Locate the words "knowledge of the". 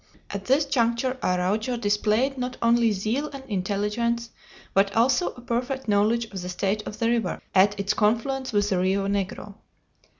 5.87-6.49